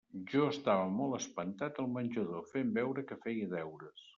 Jo 0.29 0.39
estava 0.53 0.87
molt 0.93 1.17
espantat 1.17 1.83
al 1.83 1.91
menjador, 1.99 2.43
fent 2.55 2.75
veure 2.81 3.07
que 3.13 3.23
feia 3.27 3.53
deures. 3.57 4.07